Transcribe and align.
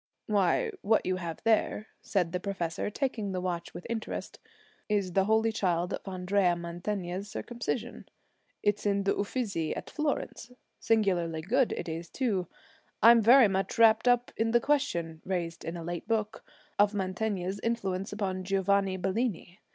'Why, 0.25 0.71
what 0.81 1.05
you 1.05 1.17
have 1.17 1.43
there,' 1.43 1.85
said 2.01 2.31
the 2.31 2.39
professor, 2.39 2.89
taking 2.89 3.33
the 3.33 3.39
watch 3.39 3.71
with 3.75 3.85
interest, 3.87 4.39
'is 4.89 5.13
the 5.13 5.25
Holy 5.25 5.51
Child 5.51 5.93
of 5.93 6.07
Andrea 6.07 6.55
Mantegna's 6.55 7.29
Circumcision, 7.29 8.09
it's 8.63 8.87
in 8.87 9.03
the 9.03 9.15
Uffizi 9.15 9.75
at 9.75 9.91
Florence. 9.91 10.51
Singularly 10.79 11.43
good 11.43 11.71
it 11.73 11.87
is, 11.87 12.09
too. 12.09 12.47
I'm 13.03 13.21
very 13.21 13.47
much 13.47 13.77
wrapped 13.77 14.07
up 14.07 14.31
in 14.35 14.49
the 14.49 14.59
question, 14.59 15.21
raised 15.23 15.63
in 15.63 15.77
a 15.77 15.83
late 15.83 16.07
book, 16.07 16.43
of 16.79 16.95
Mantegna's 16.95 17.59
influence 17.59 18.11
upon 18.11 18.43
Giovanni 18.43 18.97
Bellini. 18.97 19.59